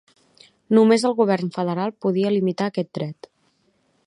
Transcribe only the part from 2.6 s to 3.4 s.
aquest dret.